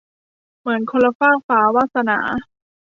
[0.59, 2.19] เหมือนคนละฟากฟ้า- วาสนา